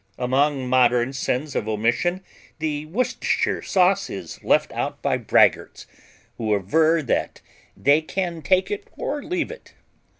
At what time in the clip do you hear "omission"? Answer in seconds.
1.69-2.23